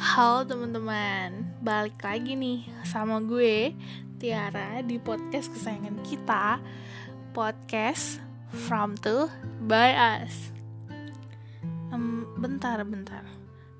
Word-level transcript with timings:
Halo 0.00 0.48
teman-teman, 0.48 1.60
balik 1.60 2.00
lagi 2.00 2.32
nih 2.32 2.64
sama 2.88 3.20
gue 3.20 3.76
Tiara 4.16 4.80
di 4.80 4.96
podcast 4.96 5.52
kesayangan 5.52 6.00
kita. 6.00 6.56
Podcast 7.36 8.16
From 8.64 8.96
To 9.04 9.28
By 9.68 9.92
Us. 9.92 10.56
Um, 11.92 12.24
Bentar, 12.40 12.80
bentar. 12.88 13.28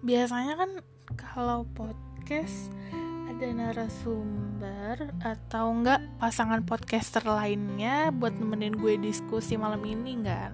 Biasanya 0.05 0.61
kan 0.61 0.85
kalau 1.17 1.65
podcast 1.73 2.69
ada 3.33 3.48
narasumber 3.57 5.16
atau 5.25 5.73
enggak 5.73 6.05
pasangan 6.21 6.61
podcaster 6.69 7.25
lainnya 7.25 8.12
buat 8.12 8.37
nemenin 8.37 8.77
gue 8.77 9.01
diskusi 9.01 9.57
malam 9.57 9.80
ini 9.89 10.21
enggak? 10.21 10.52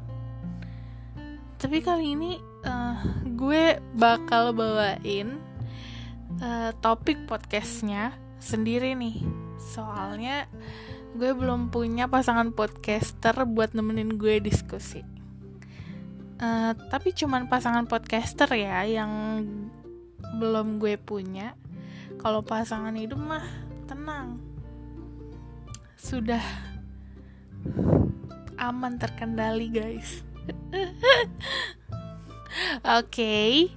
Tapi 1.58 1.82
kali 1.82 2.14
ini 2.14 2.38
uh, 2.62 3.02
gue 3.34 3.82
bakal 3.98 4.54
bawain 4.54 5.45
uh, 6.40 6.70
topik 6.80 7.28
podcastnya 7.28 8.14
sendiri 8.40 8.96
nih. 8.96 9.22
Soalnya 9.60 10.48
gue 11.16 11.32
belum 11.32 11.72
punya 11.72 12.08
pasangan 12.08 12.52
podcaster 12.52 13.32
buat 13.48 13.72
nemenin 13.72 14.16
gue 14.20 14.40
diskusi. 14.40 15.00
Uh, 16.36 16.76
tapi 16.92 17.16
cuman 17.16 17.48
pasangan 17.48 17.88
podcaster 17.88 18.48
ya 18.52 18.84
yang 18.84 19.42
belum 20.36 20.76
gue 20.80 21.00
punya. 21.00 21.56
Kalau 22.20 22.44
pasangan 22.44 22.92
hidup 22.92 23.20
mah 23.20 23.46
tenang. 23.88 24.40
Sudah 25.96 26.42
aman 28.56 28.96
terkendali 28.96 29.68
guys 29.68 30.24
okay, 32.82 33.70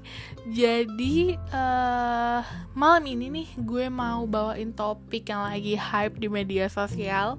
jadi 0.50 1.38
uh, 1.54 2.42
malam 2.74 3.06
ini 3.06 3.30
nih 3.30 3.50
gue 3.62 3.86
mau 3.92 4.26
bawain 4.26 4.74
topik 4.74 5.30
yang 5.30 5.46
lagi 5.46 5.78
hype 5.78 6.18
di 6.18 6.26
media 6.32 6.66
sosial. 6.72 7.38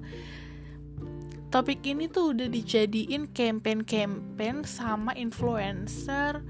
Topik 1.51 1.83
ini 1.83 2.07
tuh 2.07 2.31
udah 2.31 2.47
dijadiin 2.47 3.35
campaign-campaign 3.35 4.63
sama 4.63 5.11
influencer, 5.19 6.47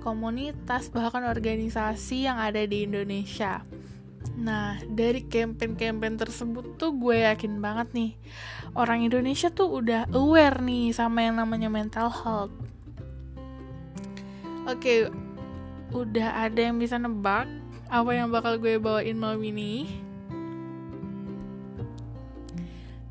komunitas, 0.00 0.88
bahkan 0.88 1.28
organisasi 1.28 2.24
yang 2.24 2.40
ada 2.40 2.64
di 2.64 2.88
Indonesia. 2.88 3.60
Nah, 4.40 4.80
dari 4.88 5.28
campaign-campaign 5.28 6.16
tersebut 6.16 6.80
tuh 6.80 6.96
gue 6.96 7.28
yakin 7.28 7.60
banget 7.60 7.92
nih, 7.92 8.10
orang 8.72 9.04
Indonesia 9.04 9.52
tuh 9.52 9.68
udah 9.84 10.08
aware 10.16 10.64
nih 10.64 10.96
sama 10.96 11.28
yang 11.28 11.36
namanya 11.36 11.68
mental 11.68 12.08
health. 12.08 12.54
Oke, 14.68 15.08
udah 15.96 16.44
ada 16.44 16.60
yang 16.60 16.76
bisa 16.76 17.00
nebak 17.00 17.48
apa 17.88 18.10
yang 18.12 18.28
bakal 18.28 18.60
gue 18.60 18.76
bawain 18.76 19.16
malam 19.16 19.40
ini? 19.40 19.88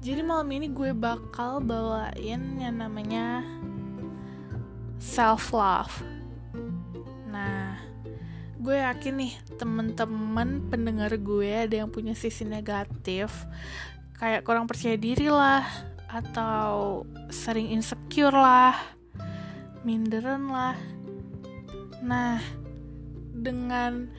Jadi 0.05 0.22
malam 0.22 0.45
ini 0.53 0.69
gue 0.69 0.94
bakal 0.94 1.58
bawain 1.66 2.61
yang 2.61 2.78
namanya 2.78 3.41
self 5.02 5.50
love. 5.50 5.89
Nah, 7.25 7.81
gue 8.61 8.78
yakin 8.78 9.17
nih 9.17 9.33
temen-temen 9.58 10.69
pendengar 10.69 11.09
gue 11.17 11.50
ada 11.50 11.73
yang 11.73 11.89
punya 11.89 12.13
sisi 12.13 12.45
negatif 12.45 13.33
kayak 14.22 14.45
kurang 14.45 14.69
percaya 14.69 14.94
diri 14.94 15.25
lah 15.33 15.66
atau 16.05 17.02
sering 17.33 17.73
insecure 17.73 18.38
lah 18.38 18.78
minderan 19.81 20.53
lah 20.53 20.97
nah 22.02 22.42
dengan 23.38 24.09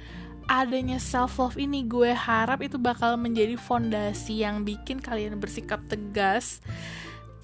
adanya 0.49 0.97
self 0.97 1.37
love 1.39 1.61
ini 1.61 1.85
gue 1.85 2.15
harap 2.17 2.65
itu 2.65 2.81
bakal 2.81 3.21
menjadi 3.21 3.59
fondasi 3.61 4.41
yang 4.43 4.65
bikin 4.65 5.03
kalian 5.03 5.37
bersikap 5.37 5.85
tegas 5.87 6.65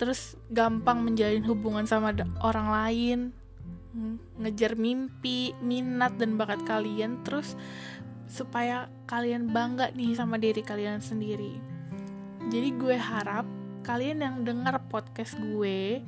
terus 0.00 0.34
gampang 0.50 1.04
menjalin 1.04 1.44
hubungan 1.44 1.84
sama 1.84 2.16
orang 2.40 2.68
lain 2.72 3.20
ngejar 4.38 4.74
mimpi, 4.74 5.54
minat 5.62 6.18
dan 6.18 6.34
bakat 6.34 6.66
kalian 6.66 7.22
terus 7.22 7.54
supaya 8.26 8.90
kalian 9.06 9.54
bangga 9.54 9.94
nih 9.94 10.18
sama 10.18 10.34
diri 10.40 10.66
kalian 10.66 10.98
sendiri. 10.98 11.62
Jadi 12.50 12.68
gue 12.74 12.96
harap 12.98 13.46
kalian 13.86 14.24
yang 14.24 14.36
dengar 14.42 14.82
podcast 14.90 15.38
gue 15.38 16.02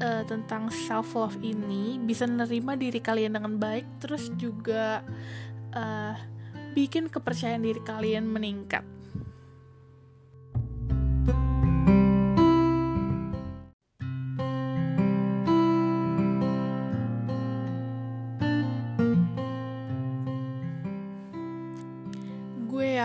uh, 0.00 0.22
tentang 0.24 0.68
self 0.72 1.16
love 1.16 1.38
ini 1.40 2.00
bisa 2.00 2.24
menerima 2.28 2.72
diri 2.76 3.00
kalian 3.00 3.36
dengan 3.36 3.54
baik 3.56 3.86
terus 4.00 4.28
juga 4.36 5.04
uh, 5.72 6.14
bikin 6.76 7.08
kepercayaan 7.08 7.64
diri 7.64 7.80
kalian 7.84 8.28
meningkat. 8.28 8.84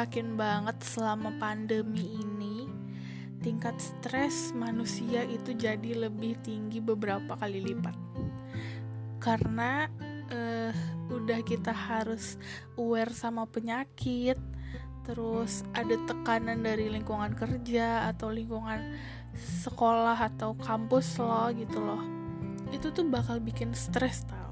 yakin 0.02 0.34
banget 0.34 0.82
selama 0.82 1.30
pandemi 1.38 2.18
ini 2.18 2.31
tingkat 3.42 3.74
stres 3.82 4.54
manusia 4.54 5.26
itu 5.26 5.54
jadi 5.58 6.08
lebih 6.08 6.38
tinggi 6.46 6.78
beberapa 6.78 7.34
kali 7.38 7.62
lipat. 7.62 7.98
Karena 9.22 9.90
uh, 10.32 10.74
udah 11.12 11.40
kita 11.46 11.74
harus 11.74 12.38
aware 12.78 13.14
sama 13.14 13.46
penyakit 13.50 14.38
terus 15.02 15.66
ada 15.74 15.98
tekanan 16.06 16.62
dari 16.62 16.86
lingkungan 16.88 17.34
kerja 17.34 18.06
atau 18.14 18.30
lingkungan 18.30 18.94
sekolah 19.66 20.14
atau 20.14 20.54
kampus 20.62 21.18
lo 21.18 21.50
gitu 21.58 21.82
loh. 21.82 22.02
Itu 22.70 22.94
tuh 22.94 23.10
bakal 23.10 23.42
bikin 23.42 23.74
stres 23.74 24.24
tau 24.30 24.51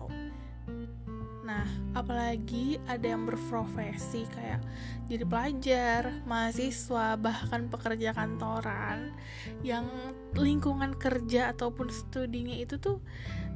Nah, 1.49 1.65
apalagi 1.97 2.77
ada 2.85 3.09
yang 3.09 3.25
berprofesi 3.25 4.29
kayak 4.29 4.61
jadi 5.09 5.25
pelajar, 5.25 6.21
mahasiswa, 6.29 7.17
bahkan 7.17 7.65
pekerja 7.73 8.13
kantoran 8.13 9.17
yang 9.65 9.89
lingkungan 10.37 10.93
kerja 10.93 11.49
ataupun 11.49 11.89
studinya 11.89 12.53
itu 12.53 12.77
tuh 12.77 13.01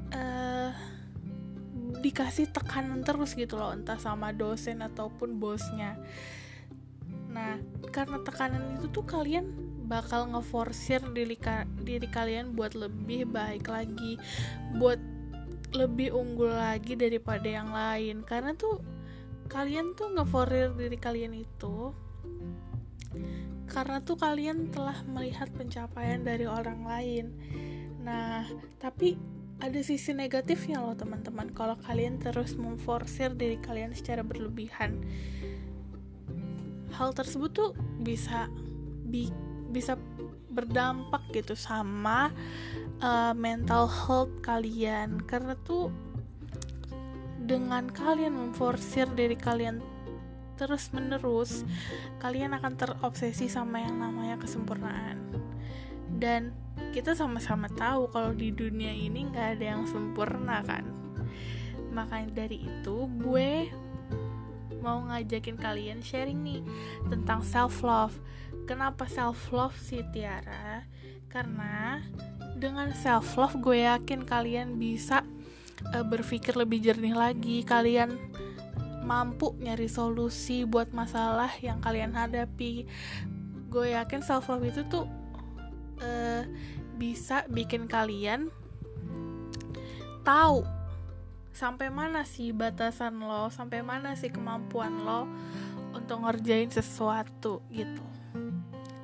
uh, 0.10 0.74
dikasih 2.02 2.50
tekanan 2.50 3.06
terus 3.06 3.38
gitu 3.38 3.62
loh, 3.62 3.78
entah 3.78 4.02
sama 4.02 4.34
dosen 4.34 4.82
ataupun 4.82 5.38
bosnya. 5.38 5.94
Nah, 7.30 7.62
karena 7.94 8.26
tekanan 8.26 8.82
itu 8.82 8.90
tuh 8.90 9.06
kalian 9.06 9.54
bakal 9.86 10.34
ngeforsir 10.34 11.06
diri, 11.14 11.38
diri 11.86 12.08
kalian 12.10 12.58
buat 12.58 12.74
lebih 12.74 13.30
baik 13.30 13.70
lagi, 13.70 14.18
buat 14.82 15.13
lebih 15.74 16.14
unggul 16.14 16.54
lagi 16.54 16.94
daripada 16.96 17.50
yang 17.50 17.74
lain. 17.74 18.22
Karena 18.24 18.54
tuh 18.54 18.80
kalian 19.50 19.94
tuh 19.94 20.14
ngeforir 20.14 20.74
diri 20.74 20.98
kalian 20.98 21.34
itu 21.36 21.94
karena 23.70 23.98
tuh 24.06 24.18
kalian 24.20 24.70
telah 24.70 25.02
melihat 25.10 25.50
pencapaian 25.50 26.22
dari 26.22 26.46
orang 26.46 26.86
lain. 26.86 27.26
Nah 28.06 28.46
tapi 28.78 29.18
ada 29.58 29.80
sisi 29.82 30.14
negatifnya 30.14 30.84
loh 30.84 30.94
teman-teman 30.94 31.50
kalau 31.56 31.80
kalian 31.82 32.22
terus 32.22 32.54
memforsir 32.54 33.34
diri 33.34 33.58
kalian 33.58 33.98
secara 33.98 34.22
berlebihan. 34.22 35.02
Hal 36.94 37.18
tersebut 37.18 37.50
tuh 37.50 37.72
bisa 37.98 38.52
bi 39.10 39.34
bisa 39.74 39.98
berdampak 40.54 41.26
gitu 41.34 41.58
sama 41.58 42.30
uh, 43.02 43.34
mental 43.34 43.90
health 43.90 44.32
kalian. 44.46 45.18
Karena 45.26 45.58
tuh 45.58 45.90
dengan 47.44 47.90
kalian 47.90 48.38
memforsir 48.38 49.10
diri 49.12 49.36
kalian 49.36 49.84
terus 50.54 50.94
menerus 50.94 51.66
kalian 52.22 52.56
akan 52.56 52.78
terobsesi 52.78 53.50
sama 53.50 53.82
yang 53.82 53.98
namanya 53.98 54.38
kesempurnaan. 54.38 55.20
Dan 56.14 56.54
kita 56.94 57.18
sama-sama 57.18 57.68
tahu 57.74 58.08
kalau 58.14 58.32
di 58.38 58.54
dunia 58.54 58.94
ini 58.94 59.28
nggak 59.28 59.58
ada 59.58 59.66
yang 59.76 59.84
sempurna 59.90 60.62
kan? 60.62 60.86
Makanya 61.90 62.46
dari 62.46 62.64
itu 62.64 63.10
gue 63.20 63.68
mau 64.84 65.00
ngajakin 65.08 65.56
kalian 65.56 66.04
sharing 66.04 66.44
nih 66.44 66.62
tentang 67.08 67.40
self 67.40 67.80
love 67.82 68.14
kenapa 68.64 69.08
self 69.08 69.52
love 69.52 69.76
sih 69.78 70.04
Tiara? 70.12 70.88
Karena 71.28 72.00
dengan 72.58 72.92
self 72.96 73.36
love 73.36 73.60
gue 73.60 73.84
yakin 73.84 74.24
kalian 74.24 74.80
bisa 74.80 75.26
uh, 75.92 76.06
berpikir 76.06 76.56
lebih 76.56 76.84
jernih 76.84 77.16
lagi. 77.16 77.62
Kalian 77.64 78.16
mampu 79.04 79.52
nyari 79.60 79.92
solusi 79.92 80.64
buat 80.64 80.96
masalah 80.96 81.52
yang 81.60 81.84
kalian 81.84 82.16
hadapi. 82.16 82.88
Gue 83.68 83.96
yakin 83.96 84.24
self 84.24 84.48
love 84.48 84.64
itu 84.64 84.86
tuh 84.88 85.06
uh, 86.00 86.44
bisa 86.96 87.44
bikin 87.50 87.90
kalian 87.90 88.54
tahu 90.24 90.64
sampai 91.54 91.92
mana 91.94 92.26
sih 92.26 92.50
batasan 92.50 93.22
lo 93.22 93.52
sampai 93.54 93.86
mana 93.86 94.18
sih 94.18 94.34
kemampuan 94.34 95.06
lo 95.06 95.30
untuk 95.94 96.26
ngerjain 96.26 96.72
sesuatu 96.74 97.62
gitu 97.70 98.02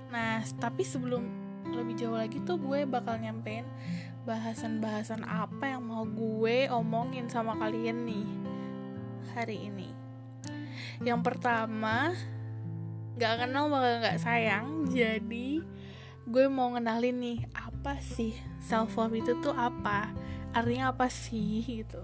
nah 0.10 0.42
tapi 0.58 0.82
sebelum 0.82 1.26
lebih 1.70 1.96
jauh 1.98 2.18
lagi 2.18 2.42
tuh 2.42 2.58
gue 2.58 2.86
bakal 2.90 3.22
nyampein 3.22 3.66
bahasan-bahasan 4.26 5.26
apa 5.26 5.78
yang 5.78 5.86
mau 5.86 6.06
gue 6.06 6.70
omongin 6.70 7.30
sama 7.32 7.58
kalian 7.58 8.06
nih 8.06 8.28
hari 9.34 9.70
ini. 9.72 9.90
Yang 11.02 11.22
pertama 11.24 12.14
gak 13.16 13.46
kenal 13.48 13.72
bakal 13.72 14.04
gak 14.04 14.22
sayang 14.22 14.88
jadi 14.92 15.64
gue 16.30 16.46
mau 16.46 16.72
ngenalin 16.78 17.18
nih 17.18 17.40
apa 17.58 17.98
sih 18.00 18.38
self 18.62 19.00
love 19.00 19.18
itu 19.18 19.34
tuh 19.42 19.56
apa? 19.56 20.12
Artinya 20.54 20.94
apa 20.94 21.08
sih 21.10 21.64
gitu. 21.66 22.04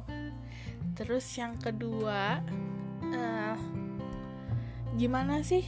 Terus 0.96 1.28
yang 1.36 1.60
kedua 1.60 2.40
uh, 3.12 3.58
gimana 4.96 5.44
sih 5.44 5.68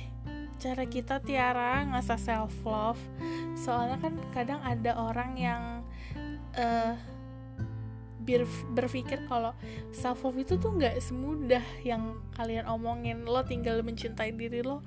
cara 0.58 0.84
kita 0.90 1.22
Tiara 1.22 1.86
ngasah 1.86 2.18
self 2.18 2.54
love 2.66 3.02
soalnya 3.54 3.98
kan 4.02 4.14
kadang 4.34 4.62
ada 4.66 4.98
orang 4.98 5.32
yang 5.38 5.64
uh, 6.58 6.98
berpikir 8.76 9.24
kalau 9.32 9.56
self 9.96 10.26
love 10.28 10.36
itu 10.36 10.60
tuh 10.60 10.76
nggak 10.76 11.00
semudah 11.00 11.64
yang 11.88 12.20
kalian 12.36 12.68
omongin. 12.68 13.24
Lo 13.24 13.40
tinggal 13.48 13.80
mencintai 13.80 14.36
diri 14.36 14.60
lo 14.60 14.84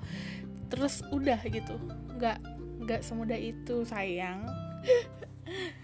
terus 0.69 1.01
udah 1.09 1.41
gitu. 1.49 1.73
Nggak 2.21 2.37
nggak 2.85 3.01
semudah 3.01 3.37
itu 3.37 3.85
sayang 3.85 4.45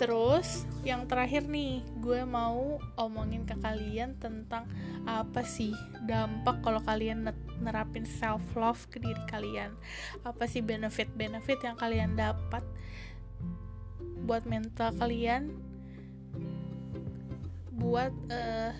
terus 0.00 0.64
yang 0.80 1.04
terakhir 1.04 1.44
nih 1.44 1.84
gue 2.00 2.24
mau 2.24 2.80
omongin 2.96 3.44
ke 3.44 3.52
kalian 3.60 4.16
tentang 4.16 4.64
apa 5.04 5.44
sih 5.44 5.76
dampak 6.08 6.64
kalau 6.64 6.80
kalian 6.80 7.28
nerapin 7.60 8.08
self 8.08 8.40
love 8.56 8.80
ke 8.88 8.96
diri 8.96 9.20
kalian. 9.28 9.76
Apa 10.24 10.48
sih 10.48 10.64
benefit 10.64 11.12
benefit 11.12 11.60
yang 11.60 11.76
kalian 11.76 12.16
dapat 12.16 12.64
buat 14.24 14.48
mental 14.48 14.96
kalian? 14.96 15.52
Buat 17.76 18.16
uh, 18.32 18.72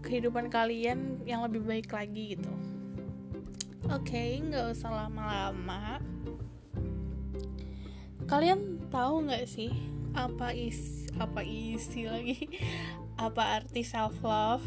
kehidupan 0.00 0.48
kalian 0.48 1.20
yang 1.28 1.44
lebih 1.44 1.60
baik 1.60 1.92
lagi 1.92 2.40
gitu. 2.40 2.52
Oke 3.92 4.16
okay, 4.16 4.40
nggak 4.40 4.72
usah 4.72 4.96
lama-lama. 4.96 6.00
Kalian 8.24 8.80
tahu 8.88 9.28
nggak 9.28 9.44
sih 9.44 9.95
apa 10.16 10.56
is 10.56 11.06
apa 11.20 11.44
isi 11.44 12.08
lagi? 12.08 12.40
Apa 13.16 13.64
arti 13.64 13.80
self 13.80 14.20
love 14.20 14.60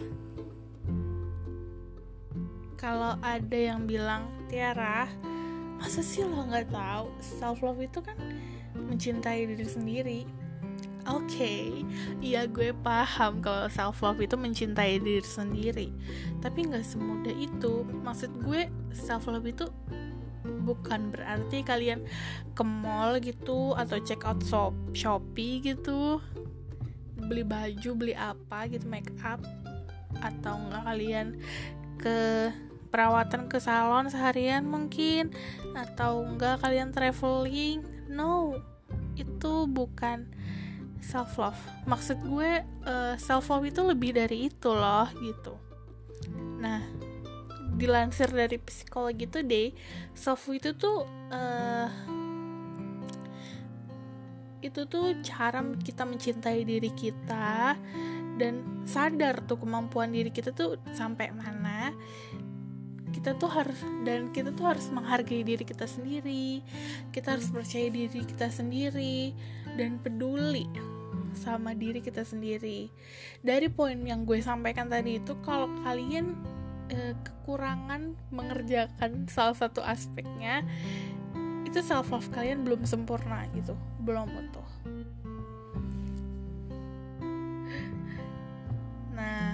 kalau 2.80 3.14
ada 3.22 3.54
yang 3.54 3.86
bilang 3.86 4.26
Tiara 4.50 5.06
masa 5.78 6.02
sih 6.02 6.26
lo 6.26 6.48
nggak 6.48 6.74
tahu? 6.74 7.12
Self 7.20 7.60
love 7.62 7.78
itu 7.84 8.00
kan 8.00 8.16
mencintai 8.74 9.46
diri 9.52 9.68
sendiri. 9.68 10.22
Oke, 11.10 11.26
okay, 11.26 11.66
iya 12.22 12.46
gue 12.46 12.70
paham 12.86 13.42
kalau 13.42 13.66
self 13.72 14.04
love 14.04 14.20
itu 14.22 14.36
mencintai 14.36 15.00
diri 15.02 15.26
sendiri, 15.26 15.88
tapi 16.44 16.68
nggak 16.70 16.86
semudah 16.86 17.34
itu. 17.34 17.88
Maksud 18.04 18.30
gue 18.46 18.68
self 18.94 19.26
love 19.32 19.48
itu 19.48 19.66
bukan 20.60 21.10
berarti 21.10 21.64
kalian 21.64 22.04
ke 22.54 22.64
mall 22.64 23.18
gitu 23.24 23.74
atau 23.74 23.98
check 24.04 24.24
out 24.28 24.40
shop 24.44 24.76
shopee 24.92 25.64
gitu. 25.64 26.20
Beli 27.20 27.44
baju 27.44 27.90
beli 27.96 28.14
apa 28.16 28.68
gitu 28.68 28.86
make 28.88 29.12
up. 29.24 29.40
Atau 30.20 30.60
enggak 30.60 30.84
kalian 30.84 31.28
ke 32.00 32.52
perawatan 32.90 33.48
ke 33.48 33.58
salon 33.58 34.12
seharian 34.12 34.68
mungkin. 34.68 35.32
Atau 35.74 36.28
enggak 36.28 36.62
kalian 36.62 36.92
traveling. 36.92 37.82
No 38.12 38.60
itu 39.20 39.68
bukan 39.68 40.28
self 41.00 41.40
love 41.40 41.60
maksud 41.88 42.20
gue 42.24 42.64
uh, 42.86 42.92
eh, 42.92 43.16
self 43.20 43.48
love 43.52 43.68
itu 43.68 43.82
lebih 43.84 44.16
dari 44.16 44.52
itu 44.52 44.70
loh 44.72 45.08
gitu. 45.24 45.56
Nah 46.60 46.84
dilansir 47.80 48.28
dari 48.28 48.60
psikologi 48.60 49.24
deh 49.32 49.72
self 50.12 50.52
itu 50.52 50.76
tuh 50.76 51.08
uh, 51.32 51.88
itu 54.60 54.84
tuh 54.92 55.16
cara 55.24 55.64
kita 55.80 56.04
mencintai 56.04 56.68
diri 56.68 56.92
kita 56.92 57.80
dan 58.40 58.84
sadar 58.88 59.44
tuh 59.44 59.60
kemampuan 59.60 60.12
diri 60.12 60.32
kita 60.32 60.56
tuh 60.56 60.80
sampai 60.96 61.32
mana. 61.36 61.92
Kita 63.10 63.36
tuh 63.36 63.52
harus 63.52 63.80
dan 64.08 64.32
kita 64.32 64.56
tuh 64.56 64.70
harus 64.70 64.88
menghargai 64.92 65.44
diri 65.44 65.64
kita 65.64 65.84
sendiri. 65.84 66.64
Kita 67.12 67.36
harus 67.36 67.52
percaya 67.52 67.92
diri 67.92 68.24
kita 68.24 68.48
sendiri 68.48 69.36
dan 69.76 70.00
peduli 70.00 70.68
sama 71.36 71.76
diri 71.76 72.00
kita 72.00 72.24
sendiri. 72.24 72.88
Dari 73.44 73.68
poin 73.68 74.00
yang 74.04 74.24
gue 74.24 74.40
sampaikan 74.40 74.88
tadi 74.88 75.20
itu 75.20 75.36
kalau 75.44 75.68
kalian 75.84 76.36
eh, 76.90 77.14
kekurangan 77.22 78.18
mengerjakan 78.34 79.26
salah 79.30 79.58
satu 79.58 79.82
aspeknya 79.82 80.66
itu 81.70 81.86
self 81.86 82.10
love 82.10 82.34
kalian 82.34 82.66
belum 82.66 82.82
sempurna 82.82 83.46
gitu 83.54 83.78
belum 84.02 84.26
utuh. 84.34 84.70
Nah. 89.14 89.54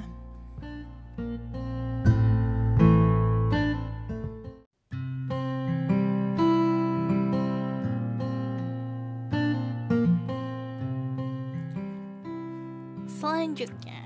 Selanjutnya 13.11 14.03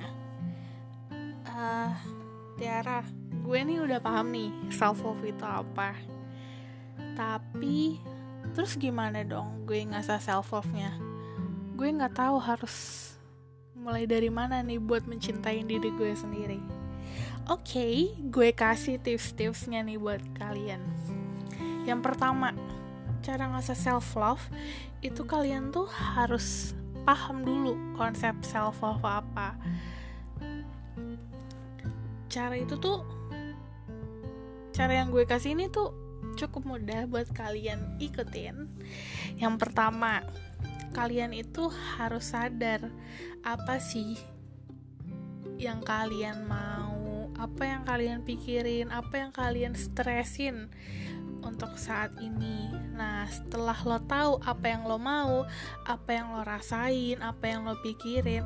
uh, 1.45 1.93
Tiara 2.57 3.18
gue 3.49 3.65
nih 3.65 3.81
udah 3.81 3.97
paham 3.97 4.29
nih 4.29 4.53
self 4.69 5.01
love 5.01 5.25
itu 5.25 5.41
apa. 5.41 5.97
Tapi 7.17 7.97
terus 8.53 8.77
gimana 8.77 9.25
dong 9.25 9.65
gue 9.65 9.89
ngasah 9.89 10.21
self 10.21 10.53
love 10.53 10.69
nya 10.69 10.93
gue 11.73 11.89
nggak 11.89 12.13
tahu 12.13 12.37
harus 12.37 13.09
mulai 13.73 14.05
dari 14.05 14.29
mana 14.29 14.61
nih 14.61 14.77
buat 14.77 15.09
mencintai 15.09 15.65
diri 15.65 15.89
gue 15.97 16.13
sendiri. 16.13 16.61
Oke 17.49 17.73
okay, 17.73 17.95
gue 18.29 18.53
kasih 18.53 19.01
tips-tipsnya 19.01 19.81
nih 19.81 19.97
buat 19.97 20.21
kalian. 20.37 20.85
Yang 21.89 22.05
pertama 22.05 22.53
cara 23.25 23.49
ngasah 23.49 23.73
self 23.73 24.13
love 24.13 24.45
itu 25.01 25.25
kalian 25.25 25.73
tuh 25.73 25.89
harus 25.89 26.77
paham 27.01 27.41
dulu 27.41 27.73
konsep 27.97 28.37
self 28.45 28.77
love 28.85 29.01
apa. 29.01 29.57
Cara 32.29 32.53
itu 32.53 32.77
tuh 32.77 33.18
cara 34.79 34.95
yang 34.95 35.11
gue 35.11 35.27
kasih 35.27 35.59
ini 35.59 35.67
tuh 35.67 35.91
cukup 36.39 36.63
mudah 36.63 37.03
buat 37.11 37.27
kalian 37.35 37.99
ikutin 37.99 38.63
yang 39.35 39.59
pertama 39.59 40.23
kalian 40.95 41.35
itu 41.35 41.67
harus 41.99 42.31
sadar 42.31 42.87
apa 43.43 43.75
sih 43.83 44.15
yang 45.59 45.83
kalian 45.83 46.47
mau 46.47 47.27
apa 47.35 47.67
yang 47.67 47.83
kalian 47.83 48.23
pikirin 48.23 48.87
apa 48.87 49.19
yang 49.19 49.35
kalian 49.35 49.75
stresin 49.75 50.71
untuk 51.43 51.75
saat 51.75 52.15
ini. 52.19 52.67
Nah, 52.95 53.23
setelah 53.31 53.79
lo 53.87 53.99
tahu 54.03 54.43
apa 54.43 54.65
yang 54.75 54.83
lo 54.83 54.99
mau, 54.99 55.47
apa 55.87 56.09
yang 56.11 56.35
lo 56.35 56.43
rasain, 56.43 57.23
apa 57.23 57.47
yang 57.47 57.63
lo 57.63 57.79
pikirin, 57.79 58.43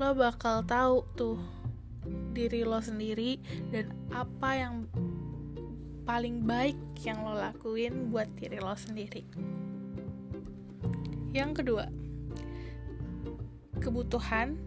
lo 0.00 0.16
bakal 0.16 0.64
tahu 0.64 1.04
tuh 1.12 1.36
diri 2.32 2.66
lo 2.66 2.80
sendiri 2.82 3.38
dan 3.70 3.92
apa 4.10 4.58
yang 4.58 4.88
paling 6.02 6.42
baik 6.42 6.78
yang 7.02 7.22
lo 7.22 7.38
lakuin 7.38 8.10
buat 8.10 8.26
diri 8.38 8.58
lo 8.58 8.74
sendiri. 8.74 9.22
Yang 11.32 11.64
kedua, 11.64 11.86
kebutuhan 13.80 14.58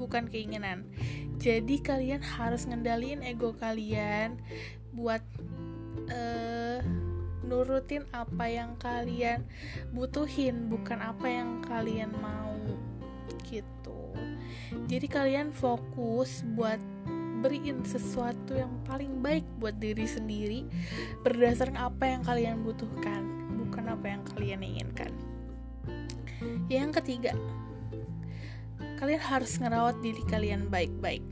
bukan 0.00 0.26
keinginan. 0.26 0.88
Jadi 1.38 1.82
kalian 1.82 2.22
harus 2.22 2.66
ngendaliin 2.66 3.22
ego 3.22 3.54
kalian 3.54 4.38
buat 4.92 5.22
uh, 6.10 6.80
nurutin 7.42 8.06
apa 8.14 8.48
yang 8.48 8.78
kalian 8.78 9.44
butuhin 9.90 10.70
bukan 10.70 11.02
apa 11.02 11.26
yang 11.26 11.60
kalian 11.66 12.14
mau 12.22 12.56
gitu 13.44 14.14
jadi 14.88 15.06
kalian 15.10 15.48
fokus 15.52 16.46
buat 16.56 16.80
beriin 17.42 17.82
sesuatu 17.82 18.54
yang 18.54 18.70
paling 18.86 19.18
baik 19.18 19.42
buat 19.58 19.74
diri 19.82 20.06
sendiri 20.06 20.62
berdasarkan 21.26 21.74
apa 21.74 22.04
yang 22.06 22.22
kalian 22.22 22.56
butuhkan 22.62 23.26
bukan 23.66 23.84
apa 23.90 24.06
yang 24.06 24.22
kalian 24.32 24.60
inginkan. 24.62 25.10
Yang 26.70 27.02
ketiga 27.02 27.34
kalian 29.02 29.18
harus 29.18 29.58
ngerawat 29.58 29.98
diri 29.98 30.22
kalian 30.30 30.70
baik-baik. 30.70 31.26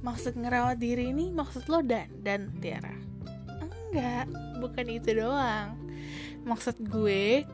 Maksud 0.00 0.40
ngerawat 0.40 0.80
diri 0.80 1.12
ini 1.12 1.28
maksud 1.28 1.68
lo 1.68 1.84
dan 1.84 2.08
dan 2.24 2.48
Tiara? 2.64 2.96
Enggak 3.60 4.26
bukan 4.64 4.86
itu 4.88 5.12
doang. 5.12 5.76
Maksud 6.48 6.80
gue 6.88 7.44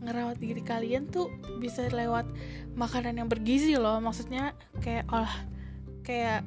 ngerawat 0.00 0.40
diri 0.42 0.64
kalian 0.64 1.06
tuh 1.06 1.30
bisa 1.62 1.86
lewat 1.92 2.26
makanan 2.74 3.22
yang 3.22 3.28
bergizi 3.30 3.78
loh. 3.78 4.02
Maksudnya 4.02 4.58
kayak 4.82 5.06
olah 5.12 5.36
kayak 6.02 6.42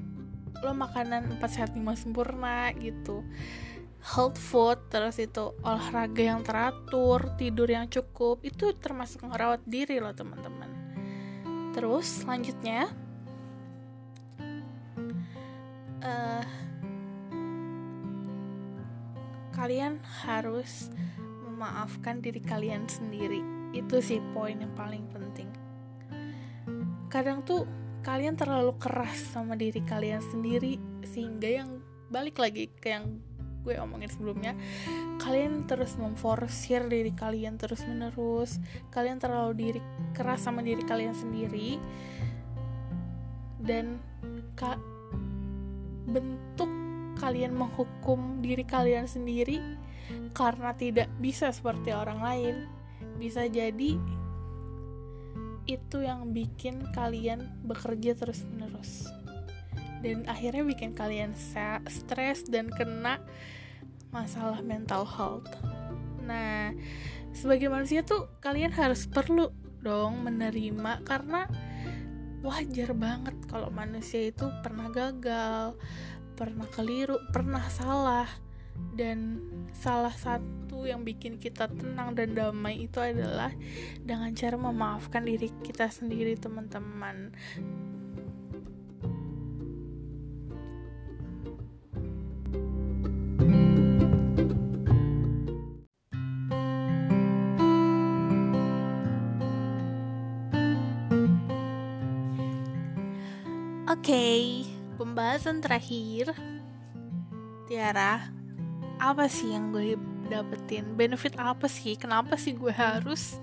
lo 0.62 0.72
makanan 0.76 1.40
empat 1.40 1.50
sehat 1.58 1.72
lima 1.74 1.98
sempurna 1.98 2.70
gitu. 2.78 3.26
Health 4.04 4.36
food 4.36 4.78
terus 4.92 5.16
itu 5.16 5.56
olahraga 5.64 6.20
yang 6.20 6.44
teratur 6.44 7.24
tidur 7.40 7.72
yang 7.72 7.88
cukup 7.88 8.44
itu 8.44 8.76
termasuk 8.76 9.24
ngerawat 9.24 9.64
diri 9.64 10.04
loh 10.04 10.12
teman-teman. 10.12 10.68
Terus 11.72 12.22
selanjutnya 12.22 12.92
uh, 16.04 16.46
kalian 19.56 20.04
harus 20.28 20.92
memaafkan 21.48 22.20
diri 22.20 22.44
kalian 22.44 22.84
sendiri. 22.92 23.40
Itu 23.72 24.04
sih 24.04 24.20
poin 24.36 24.60
yang 24.60 24.76
paling 24.76 25.08
penting. 25.16 25.48
Kadang 27.08 27.42
tuh 27.48 27.64
kalian 28.04 28.36
terlalu 28.36 28.76
keras 28.78 29.18
sama 29.32 29.56
diri 29.56 29.80
kalian 29.84 30.20
sendiri 30.20 30.78
sehingga 31.08 31.48
yang 31.64 31.80
balik 32.12 32.38
lagi 32.38 32.70
ke 32.70 32.94
yang 32.94 33.24
gue 33.64 33.80
omongin 33.80 34.12
sebelumnya 34.12 34.54
kalian 35.24 35.64
terus 35.64 35.96
memforsir 35.96 36.84
diri 36.92 37.16
kalian 37.16 37.56
terus 37.56 37.88
menerus 37.88 38.60
kalian 38.92 39.24
terlalu 39.24 39.54
diri 39.56 39.82
keras 40.12 40.44
sama 40.44 40.60
diri 40.60 40.84
kalian 40.84 41.16
sendiri 41.16 41.80
dan 43.64 44.04
ka 44.60 44.76
bentuk 46.12 46.68
kalian 47.24 47.56
menghukum 47.56 48.44
diri 48.44 48.68
kalian 48.68 49.08
sendiri 49.08 49.64
karena 50.34 50.74
tidak 50.76 51.08
bisa 51.22 51.54
seperti 51.54 51.94
orang 51.94 52.20
lain. 52.20 52.56
Bisa 53.22 53.48
jadi 53.48 53.96
itu 55.66 56.04
yang 56.04 56.36
bikin 56.36 56.84
kalian 56.92 57.48
bekerja 57.64 58.16
terus 58.18 58.44
menerus 58.48 59.08
dan 60.04 60.28
akhirnya 60.28 60.68
bikin 60.68 60.92
kalian 60.92 61.32
stres 61.88 62.44
dan 62.52 62.68
kena 62.68 63.24
masalah 64.12 64.60
mental 64.60 65.08
health 65.08 65.50
nah 66.24 66.72
sebagai 67.32 67.72
manusia 67.72 68.04
tuh 68.04 68.30
kalian 68.44 68.72
harus 68.76 69.08
perlu 69.08 69.50
dong 69.84 70.24
menerima 70.24 71.04
karena 71.08 71.48
wajar 72.44 72.92
banget 72.92 73.36
kalau 73.48 73.72
manusia 73.72 74.32
itu 74.32 74.48
pernah 74.64 74.92
gagal 74.92 75.76
pernah 76.34 76.68
keliru, 76.74 77.22
pernah 77.30 77.64
salah. 77.70 78.30
Dan 78.98 79.38
salah 79.74 80.14
satu 80.14 80.63
yang 80.86 81.02
bikin 81.02 81.42
kita 81.42 81.68
tenang 81.72 82.16
dan 82.16 82.36
damai 82.36 82.86
itu 82.86 83.00
adalah 83.00 83.52
dengan 84.04 84.32
cara 84.36 84.56
memaafkan 84.56 85.24
diri 85.26 85.50
kita 85.64 85.90
sendiri, 85.90 86.36
teman-teman. 86.36 87.32
Oke, 103.94 104.10
okay 104.10 104.74
pembahasan 105.14 105.60
terakhir 105.60 106.32
Tiara 107.68 108.34
apa 108.98 109.26
sih 109.28 109.52
yang 109.52 109.70
gue 109.76 110.00
dapetin 110.28 110.96
benefit 110.96 111.36
apa 111.40 111.66
sih? 111.68 111.96
Kenapa 111.96 112.40
sih 112.40 112.56
gue 112.56 112.72
harus 112.72 113.40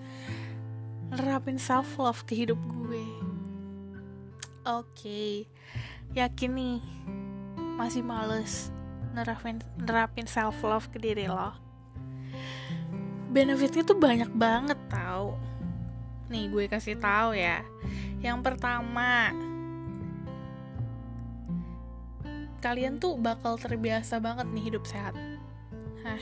nerapin 1.10 1.58
self 1.58 1.98
love 1.98 2.22
ke 2.24 2.38
hidup 2.38 2.58
gue? 2.60 3.04
Oke 4.62 4.86
okay. 4.94 5.32
yakin 6.12 6.50
nih 6.52 6.78
masih 7.80 8.04
males 8.04 8.68
nerapin 9.16 9.58
nerapin 9.80 10.28
self 10.28 10.60
love 10.62 10.86
ke 10.92 11.00
diri 11.02 11.26
lo? 11.26 11.56
Benefitnya 13.30 13.86
tuh 13.86 13.98
banyak 13.98 14.30
banget 14.34 14.78
tau. 14.90 15.38
Nih 16.30 16.50
gue 16.50 16.66
kasih 16.66 16.98
tahu 16.98 17.34
ya. 17.34 17.62
Yang 18.20 18.38
pertama 18.42 19.32
kalian 22.60 23.00
tuh 23.00 23.16
bakal 23.16 23.56
terbiasa 23.56 24.20
banget 24.20 24.46
nih 24.52 24.64
hidup 24.70 24.84
sehat. 24.84 25.16
Hah, 26.04 26.20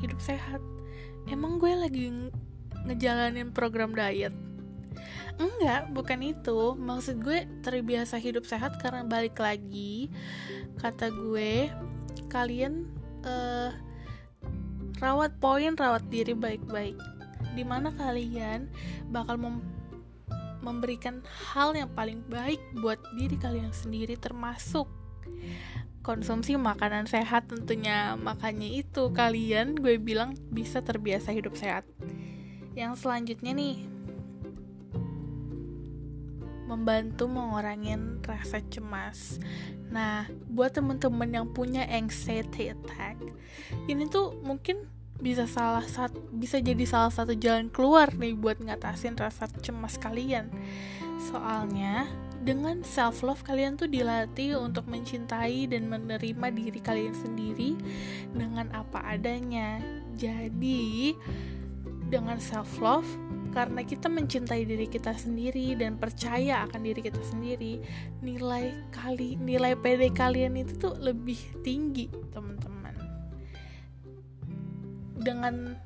hidup 0.00 0.20
sehat? 0.20 0.60
Emang 1.28 1.60
gue 1.60 1.72
lagi 1.76 2.10
ngejalanin 2.88 3.52
program 3.52 3.92
diet? 3.92 4.32
Enggak, 5.40 5.88
bukan 5.94 6.20
itu. 6.20 6.76
Maksud 6.76 7.24
gue 7.24 7.48
terbiasa 7.64 8.20
hidup 8.20 8.44
sehat 8.44 8.76
karena 8.80 9.06
balik 9.06 9.40
lagi 9.40 10.12
kata 10.80 11.12
gue 11.12 11.68
kalian 12.32 12.88
uh, 13.24 13.72
rawat 15.00 15.32
poin 15.40 15.72
rawat 15.76 16.04
diri 16.12 16.36
baik-baik. 16.36 16.96
Di 17.56 17.64
mana 17.64 17.92
kalian 17.92 18.68
bakal 19.08 19.40
mem 19.40 19.60
memberikan 20.60 21.24
hal 21.24 21.72
yang 21.72 21.88
paling 21.96 22.20
baik 22.28 22.60
buat 22.84 23.00
diri 23.16 23.32
kalian 23.40 23.72
sendiri 23.72 24.12
termasuk 24.20 24.84
konsumsi 26.00 26.56
makanan 26.56 27.06
sehat 27.06 27.48
tentunya. 27.48 28.16
Makanya 28.16 28.68
itu 28.68 29.12
kalian 29.12 29.76
gue 29.78 30.00
bilang 30.00 30.36
bisa 30.52 30.80
terbiasa 30.80 31.32
hidup 31.32 31.56
sehat. 31.56 31.84
Yang 32.76 33.04
selanjutnya 33.04 33.52
nih 33.52 33.76
membantu 36.70 37.26
mengurangin 37.26 38.22
rasa 38.22 38.62
cemas. 38.70 39.42
Nah 39.90 40.30
buat 40.46 40.70
temen-temen 40.70 41.30
yang 41.34 41.46
punya 41.50 41.82
anxiety 41.90 42.70
attack 42.70 43.18
ini 43.90 44.06
tuh 44.06 44.38
mungkin 44.46 44.86
bisa 45.20 45.44
salah 45.44 45.84
satu 45.84 46.16
bisa 46.32 46.62
jadi 46.62 46.80
salah 46.88 47.12
satu 47.12 47.36
jalan 47.36 47.68
keluar 47.68 48.08
nih 48.16 48.32
buat 48.32 48.62
ngatasin 48.62 49.18
rasa 49.18 49.50
cemas 49.60 49.98
kalian. 50.00 50.48
Soalnya 51.28 52.08
dengan 52.40 52.80
self 52.80 53.20
love 53.20 53.44
kalian 53.44 53.76
tuh 53.76 53.84
dilatih 53.84 54.56
untuk 54.56 54.88
mencintai 54.88 55.68
dan 55.68 55.92
menerima 55.92 56.46
diri 56.48 56.80
kalian 56.80 57.12
sendiri 57.12 57.76
dengan 58.32 58.72
apa 58.72 59.04
adanya. 59.04 59.76
Jadi 60.16 61.12
dengan 62.08 62.40
self 62.40 62.80
love 62.80 63.06
karena 63.52 63.82
kita 63.84 64.06
mencintai 64.06 64.62
diri 64.62 64.86
kita 64.88 65.12
sendiri 65.12 65.74
dan 65.76 66.00
percaya 66.00 66.64
akan 66.64 66.80
diri 66.80 67.00
kita 67.04 67.20
sendiri, 67.20 67.82
nilai 68.24 68.72
kali 68.94 69.36
nilai 69.36 69.76
PD 69.76 70.08
kalian 70.14 70.56
itu 70.56 70.78
tuh 70.80 70.94
lebih 70.96 71.38
tinggi, 71.60 72.08
teman-teman. 72.32 72.94
Dengan 75.20 75.76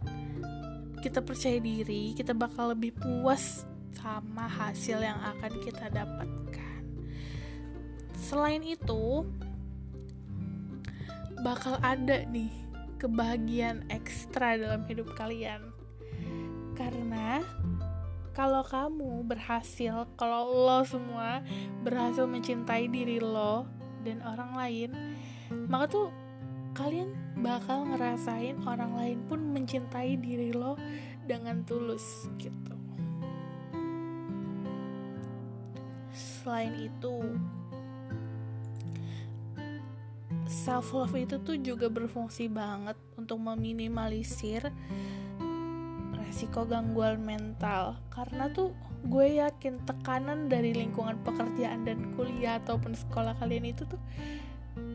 kita 1.02 1.20
percaya 1.20 1.58
diri, 1.58 2.14
kita 2.14 2.32
bakal 2.32 2.72
lebih 2.72 2.94
puas 2.94 3.68
sama 3.94 4.44
hasil 4.50 5.00
yang 5.00 5.16
akan 5.22 5.52
kita 5.62 5.88
dapatkan. 5.88 6.82
Selain 8.18 8.60
itu, 8.60 9.24
bakal 11.44 11.76
ada 11.84 12.24
nih 12.28 12.50
kebahagiaan 12.98 13.84
ekstra 13.92 14.56
dalam 14.56 14.84
hidup 14.88 15.12
kalian. 15.12 15.60
Karena 16.72 17.44
kalau 18.34 18.66
kamu 18.66 19.22
berhasil, 19.30 20.10
kalau 20.18 20.50
lo 20.50 20.82
semua 20.82 21.44
berhasil 21.86 22.26
mencintai 22.26 22.90
diri 22.90 23.22
lo 23.22 23.68
dan 24.02 24.24
orang 24.26 24.52
lain, 24.58 24.90
maka 25.70 25.86
tuh 25.86 26.08
kalian 26.74 27.14
bakal 27.38 27.86
ngerasain 27.86 28.58
orang 28.66 28.92
lain 28.98 29.18
pun 29.30 29.38
mencintai 29.54 30.18
diri 30.18 30.50
lo 30.50 30.74
dengan 31.28 31.62
tulus 31.62 32.26
gitu. 32.42 32.73
Selain 36.44 36.76
itu 36.76 37.24
self 40.44 40.92
love 40.92 41.16
itu 41.16 41.40
tuh 41.40 41.56
juga 41.56 41.88
berfungsi 41.88 42.52
banget 42.52 43.00
untuk 43.16 43.40
meminimalisir 43.40 44.68
resiko 46.20 46.68
gangguan 46.68 47.24
mental. 47.24 47.96
Karena 48.12 48.52
tuh 48.52 48.76
gue 49.08 49.40
yakin 49.40 49.88
tekanan 49.88 50.52
dari 50.52 50.76
lingkungan 50.76 51.16
pekerjaan 51.24 51.88
dan 51.88 52.12
kuliah 52.12 52.60
ataupun 52.60 52.92
sekolah 52.92 53.32
kalian 53.40 53.72
itu 53.72 53.88
tuh 53.88 54.00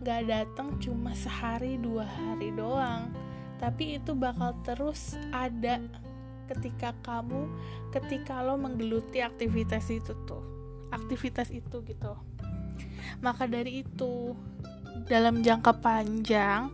gak 0.05 0.29
datang 0.29 0.77
cuma 0.77 1.17
sehari 1.17 1.81
dua 1.81 2.05
hari 2.05 2.53
doang. 2.53 3.09
Tapi 3.57 3.97
itu 3.97 4.13
bakal 4.13 4.53
terus 4.61 5.17
ada 5.33 5.81
ketika 6.45 6.93
kamu 7.01 7.49
ketika 7.89 8.41
lo 8.41 8.57
menggeluti 8.57 9.21
aktivitas 9.21 9.89
itu 9.93 10.13
tuh 10.25 10.58
aktivitas 10.89 11.49
itu 11.53 11.81
gitu. 11.85 12.13
Maka 13.21 13.45
dari 13.49 13.83
itu 13.83 14.33
dalam 15.09 15.41
jangka 15.41 15.79
panjang 15.79 16.69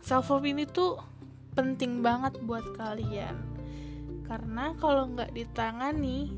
self 0.00 0.32
love 0.32 0.48
ini 0.48 0.66
tuh 0.66 0.98
penting 1.54 2.02
banget 2.02 2.38
buat 2.42 2.64
kalian. 2.74 3.36
Karena 4.26 4.74
kalau 4.78 5.10
nggak 5.10 5.34
ditangani 5.34 6.30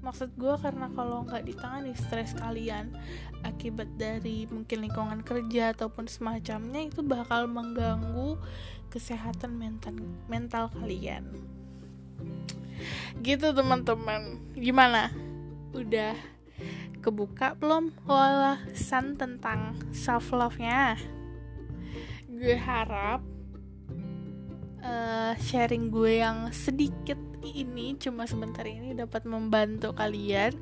maksud 0.00 0.32
gue 0.40 0.56
karena 0.56 0.88
kalau 0.96 1.28
nggak 1.28 1.44
ditangani 1.44 1.92
stres 1.92 2.32
kalian 2.32 2.88
akibat 3.44 3.84
dari 4.00 4.48
mungkin 4.48 4.88
lingkungan 4.88 5.20
kerja 5.20 5.76
ataupun 5.76 6.08
semacamnya 6.08 6.88
itu 6.88 7.04
bakal 7.04 7.44
mengganggu 7.44 8.40
kesehatan 8.88 9.60
mental 9.60 9.96
mental 10.28 10.72
kalian. 10.80 11.28
Gitu 13.20 13.52
teman-teman. 13.52 14.40
Gimana 14.56 15.12
udah 15.72 16.14
kebuka 17.00 17.56
belum 17.56 17.94
wawasan 18.04 19.16
tentang 19.16 19.76
self 19.90 20.30
love 20.36 20.60
nya 20.60 21.00
gue 22.28 22.56
harap 22.56 23.24
uh, 24.84 25.32
sharing 25.40 25.88
gue 25.88 26.20
yang 26.20 26.52
sedikit 26.52 27.16
ini 27.40 27.96
cuma 27.96 28.28
sebentar 28.28 28.68
ini 28.68 28.92
dapat 28.92 29.24
membantu 29.24 29.96
kalian 29.96 30.52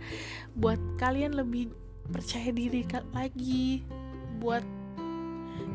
buat 0.55 0.79
kalian 0.99 1.35
lebih 1.35 1.75
percaya 2.09 2.55
diri 2.55 2.87
lagi 3.11 3.83
buat 4.39 4.63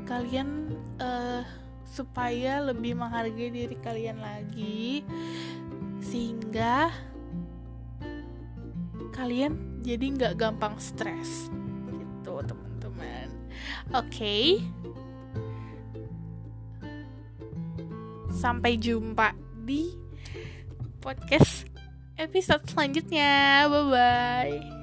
kalian 0.07 0.71
uh, 0.99 1.43
supaya 1.87 2.63
lebih 2.63 2.97
menghargai 2.97 3.51
diri 3.51 3.77
kalian 3.83 4.17
lagi 4.23 5.03
sehingga 5.99 6.89
kalian 9.13 9.79
jadi 9.85 10.05
nggak 10.17 10.33
gampang 10.41 10.75
stres. 10.81 11.47
Gitu 11.87 12.33
teman-teman. 12.43 13.29
Oke. 13.93 14.09
Okay. 14.09 14.47
sampai 18.43 18.75
jumpa 18.75 19.31
di 19.63 19.95
podcast 20.99 21.63
episode 22.19 22.67
selanjutnya. 22.67 23.71
Bye 23.71 23.87
bye 23.87 24.82